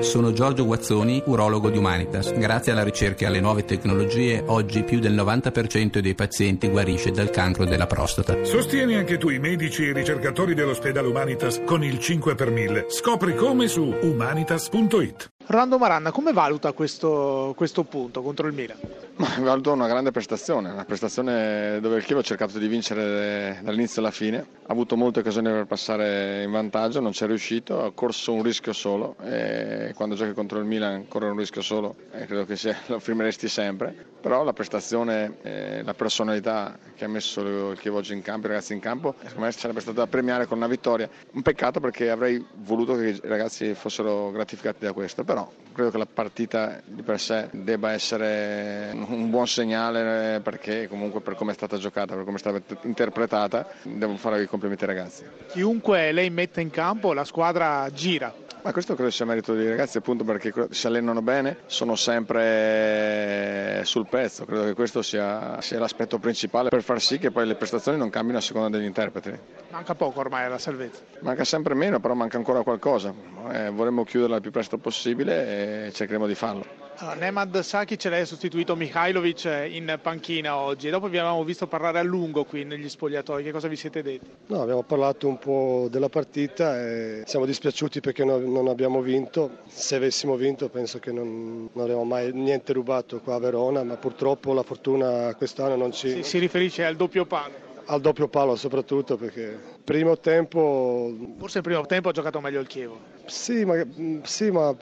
Sono 0.00 0.32
Giorgio 0.32 0.66
Guazzoni, 0.66 1.22
urologo 1.26 1.70
di 1.70 1.78
Humanitas. 1.78 2.32
Grazie 2.32 2.72
alla 2.72 2.84
ricerca 2.84 3.24
e 3.24 3.28
alle 3.28 3.40
nuove 3.40 3.64
tecnologie, 3.64 4.42
oggi 4.46 4.82
più 4.82 4.98
del 4.98 5.14
90% 5.14 5.98
dei 5.98 6.14
pazienti 6.14 6.68
guarisce 6.68 7.10
dal 7.10 7.30
cancro 7.30 7.64
della 7.64 7.86
prostata. 7.86 8.44
Sostieni 8.44 8.94
anche 8.94 9.16
tu 9.16 9.30
i 9.30 9.38
medici 9.38 9.84
e 9.84 9.88
i 9.88 9.92
ricercatori 9.92 10.54
dell'ospedale 10.54 11.08
Humanitas 11.08 11.62
con 11.64 11.82
il 11.82 11.98
5 11.98 12.34
per 12.34 12.50
1000. 12.50 12.86
Scopri 12.88 13.34
come 13.34 13.68
su 13.68 13.94
humanitas.it. 14.02 15.35
Rolando 15.48 15.78
Maranna, 15.78 16.10
come 16.10 16.32
valuta 16.32 16.72
questo, 16.72 17.54
questo 17.56 17.84
punto 17.84 18.20
contro 18.20 18.48
il 18.48 18.52
Milan? 18.52 18.78
Ma 19.14 19.28
valuto 19.38 19.72
una 19.72 19.86
grande 19.86 20.10
prestazione, 20.10 20.70
una 20.70 20.84
prestazione 20.84 21.78
dove 21.80 21.98
il 21.98 22.04
Chievo 22.04 22.20
ha 22.20 22.24
cercato 22.24 22.58
di 22.58 22.66
vincere 22.66 23.60
dall'inizio 23.62 24.02
alla 24.02 24.10
fine, 24.10 24.38
ha 24.38 24.72
avuto 24.72 24.96
molte 24.96 25.20
occasioni 25.20 25.48
per 25.48 25.66
passare 25.66 26.42
in 26.42 26.50
vantaggio, 26.50 26.98
non 26.98 27.12
ci 27.12 27.22
è 27.22 27.28
riuscito, 27.28 27.84
ha 27.84 27.92
corso 27.92 28.32
un 28.32 28.42
rischio 28.42 28.72
solo 28.72 29.14
e 29.22 29.92
quando 29.94 30.16
giochi 30.16 30.32
contro 30.32 30.58
il 30.58 30.64
Milan 30.64 31.06
corre 31.06 31.28
un 31.28 31.36
rischio 31.36 31.62
solo 31.62 31.94
e 32.10 32.26
credo 32.26 32.44
che 32.44 32.56
sia, 32.56 32.76
lo 32.86 32.98
firmeresti 32.98 33.46
sempre, 33.46 34.14
però 34.26 34.42
la 34.42 34.52
prestazione 34.52 35.36
e 35.42 35.84
la 35.84 35.94
personalità 35.94 36.76
che 36.96 37.04
ha 37.04 37.08
messo 37.08 37.42
il 37.42 37.78
Chievo 37.78 37.98
oggi 37.98 38.12
in 38.12 38.22
campo, 38.22 38.46
i 38.46 38.48
ragazzi 38.48 38.72
in 38.72 38.80
campo, 38.80 39.14
secondo 39.18 39.44
me 39.44 39.52
sarebbe 39.52 39.80
stata 39.80 40.00
da 40.00 40.08
premiare 40.08 40.46
con 40.46 40.56
una 40.56 40.66
vittoria, 40.66 41.08
un 41.30 41.42
peccato 41.42 41.78
perché 41.78 42.10
avrei 42.10 42.44
voluto 42.54 42.96
che 42.96 43.06
i 43.06 43.20
ragazzi 43.22 43.72
fossero 43.74 44.32
gratificati 44.32 44.84
da 44.84 44.92
questo, 44.92 45.22
però 45.22 45.48
credo 45.72 45.92
che 45.92 45.98
la 45.98 46.08
partita 46.12 46.80
di 46.84 47.02
per 47.02 47.20
sé 47.20 47.50
debba 47.52 47.92
essere 47.92 48.90
un 48.94 49.30
buon 49.30 49.46
segnale 49.46 50.40
perché 50.40 50.88
comunque 50.88 51.20
per 51.20 51.36
come 51.36 51.52
è 51.52 51.54
stata 51.54 51.78
giocata, 51.78 52.16
per 52.16 52.24
come 52.24 52.38
è 52.38 52.40
stata 52.40 52.60
interpretata, 52.82 53.68
devo 53.82 54.16
fare 54.16 54.42
i 54.42 54.48
complimenti 54.48 54.82
ai 54.82 54.90
ragazzi. 54.92 55.24
Chiunque 55.50 56.10
lei 56.10 56.30
mette 56.30 56.60
in 56.60 56.70
campo, 56.70 57.12
la 57.12 57.24
squadra 57.24 57.88
gira. 57.92 58.34
Ma 58.66 58.72
questo 58.72 58.96
credo 58.96 59.12
sia 59.12 59.24
merito 59.24 59.54
dei 59.54 59.68
ragazzi 59.68 59.98
appunto 59.98 60.24
perché 60.24 60.52
si 60.70 60.88
allenano 60.88 61.22
bene, 61.22 61.58
sono 61.66 61.94
sempre 61.94 63.82
sul 63.84 64.08
pezzo, 64.08 64.44
credo 64.44 64.64
che 64.64 64.74
questo 64.74 65.02
sia, 65.02 65.60
sia, 65.60 65.78
l'aspetto 65.78 66.18
principale 66.18 66.68
per 66.68 66.82
far 66.82 67.00
sì 67.00 67.20
che 67.20 67.30
poi 67.30 67.46
le 67.46 67.54
prestazioni 67.54 67.96
non 67.96 68.10
cambino 68.10 68.38
a 68.38 68.40
seconda 68.40 68.76
degli 68.76 68.86
interpreti. 68.86 69.38
Manca 69.70 69.94
poco 69.94 70.18
ormai 70.18 70.46
alla 70.46 70.58
salvezza. 70.58 71.02
Manca 71.20 71.44
sempre 71.44 71.74
meno, 71.74 72.00
però 72.00 72.14
manca 72.14 72.38
ancora 72.38 72.64
qualcosa. 72.64 73.14
Eh, 73.52 73.70
vorremmo 73.70 74.02
chiuderla 74.02 74.34
il 74.34 74.42
più 74.42 74.50
presto 74.50 74.78
possibile 74.78 75.86
e 75.86 75.92
cercheremo 75.92 76.26
di 76.26 76.34
farlo. 76.34 76.86
Allora, 76.98 77.16
Nemad 77.16 77.58
Saki 77.58 77.98
ce 77.98 78.08
l'ha 78.08 78.24
sostituito 78.24 78.74
Mihailovic 78.74 79.66
in 79.68 79.98
panchina 80.00 80.56
oggi 80.56 80.88
e 80.88 80.90
dopo 80.90 81.08
vi 81.08 81.18
avevamo 81.18 81.44
visto 81.44 81.66
parlare 81.66 81.98
a 81.98 82.02
lungo 82.02 82.44
qui 82.44 82.64
negli 82.64 82.88
spogliatoi, 82.88 83.42
che 83.42 83.52
cosa 83.52 83.68
vi 83.68 83.76
siete 83.76 84.00
detti? 84.02 84.26
No, 84.46 84.62
abbiamo 84.62 84.82
parlato 84.82 85.28
un 85.28 85.38
po' 85.38 85.88
della 85.90 86.08
partita 86.08 86.80
e 86.80 87.22
siamo 87.26 87.44
dispiaciuti 87.44 88.00
perché 88.00 88.24
non 88.24 88.55
abbiamo 88.68 89.00
vinto, 89.00 89.58
se 89.66 89.96
avessimo 89.96 90.36
vinto 90.36 90.68
penso 90.68 90.98
che 90.98 91.12
non, 91.12 91.68
non 91.72 91.82
avremmo 91.84 92.04
mai 92.04 92.32
niente 92.32 92.72
rubato 92.72 93.20
qua 93.20 93.34
a 93.34 93.38
Verona, 93.38 93.82
ma 93.84 93.96
purtroppo 93.96 94.52
la 94.52 94.62
fortuna 94.62 95.34
quest'anno 95.34 95.76
non 95.76 95.92
ci... 95.92 96.08
Si, 96.10 96.22
si 96.22 96.38
riferisce 96.38 96.84
al 96.84 96.96
doppio 96.96 97.26
palo? 97.26 97.64
al 97.86 98.00
doppio 98.00 98.28
palo 98.28 98.56
soprattutto 98.56 99.16
perché 99.16 99.74
primo 99.86 100.18
tempo 100.18 101.14
forse 101.38 101.58
il 101.58 101.64
primo 101.64 101.86
tempo 101.86 102.08
ha 102.08 102.12
giocato 102.12 102.40
meglio 102.40 102.58
il 102.58 102.66
Chievo 102.66 102.98
sì 103.26 103.64
ma, 103.64 103.80
sì, 104.24 104.50
ma 104.50 104.74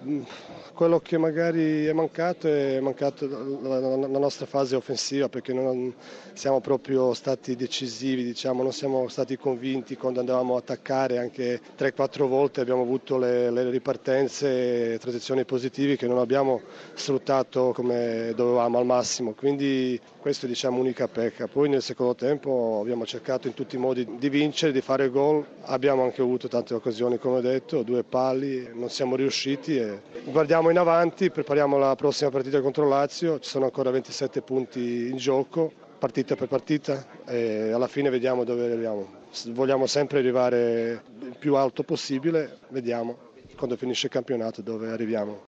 quello 0.74 0.98
che 1.00 1.19
magari 1.19 1.86
è 1.86 1.92
mancato 1.92 2.48
è 2.48 2.80
mancato 2.80 3.27
la, 3.28 3.78
la, 3.78 3.97
la 3.97 4.19
nostra 4.19 4.44
fase 4.44 4.75
offensiva 4.77 5.28
perché 5.28 5.52
non 5.52 5.94
siamo 6.32 6.60
proprio 6.60 7.14
stati 7.14 7.55
decisivi, 7.55 8.25
diciamo, 8.25 8.62
non 8.62 8.72
siamo 8.72 9.06
stati 9.08 9.36
convinti 9.36 9.97
quando 9.97 10.20
andavamo 10.20 10.56
a 10.56 10.58
attaccare 10.58 11.19
anche 11.19 11.60
3-4 11.78 12.27
volte 12.27 12.60
abbiamo 12.60 12.82
avuto 12.82 13.19
le, 13.19 13.50
le 13.50 13.70
ripartenze 13.70 14.94
e 14.94 14.98
transizioni 14.98 15.44
positive 15.44 15.97
che 15.97 16.06
non 16.08 16.19
abbiamo 16.19 16.60
sfruttato 16.94 17.72
come 17.72 18.32
dovevamo 18.34 18.78
al 18.78 18.84
massimo, 18.86 19.32
quindi 19.34 20.00
questa 20.19 20.47
è 20.47 20.48
diciamo 20.48 20.80
unica 20.80 21.06
pecca. 21.06 21.47
Poi 21.47 21.69
nel 21.69 21.82
secondo 21.82 22.14
tempo 22.14 22.78
abbiamo 22.80 23.06
cercato 23.06 23.47
in 23.47 23.54
tutti 23.54 23.76
i 23.76 23.78
modi 23.78 24.16
di 24.19 24.28
vincere, 24.28 24.72
di 24.72 24.81
fare 24.81 24.94
gol, 25.10 25.44
abbiamo 25.62 26.03
anche 26.05 26.22
avuto 26.22 26.49
tante 26.49 26.75
occasioni 26.75 27.19
come 27.19 27.37
ho 27.38 27.41
detto, 27.41 27.82
due 27.82 28.03
pali, 28.05 28.69
non 28.75 28.88
siamo 28.88 29.16
riusciti 29.16 29.77
e 29.77 30.00
guardiamo 30.25 30.71
in 30.71 30.78
avanti, 30.78 31.31
prepariamo 31.31 31.77
la 31.78 31.94
prossima 31.97 32.31
partita 32.31 32.60
contro 32.60 32.88
Lazio, 32.88 33.38
ci 33.41 33.49
sono 33.50 33.65
ancora 33.66 33.91
27 33.91 34.43
punti 34.43 35.09
in 35.09 35.16
gioco, 35.16 35.72
partita 35.99 36.37
per 36.37 36.49
partita 36.49 37.06
e 37.27 37.71
alla 37.72 37.88
fine 37.88 38.10
vediamo 38.10 38.44
dove 38.44 38.65
arriviamo. 38.65 39.22
Vogliamo 39.49 39.87
sempre 39.87 40.19
arrivare 40.19 41.03
il 41.21 41.37
più 41.38 41.56
alto 41.56 41.83
possibile, 41.83 42.59
vediamo 42.69 43.16
quando 43.56 43.77
finisce 43.77 44.06
il 44.06 44.12
campionato 44.12 44.62
dove 44.62 44.91
arriviamo. 44.91 45.41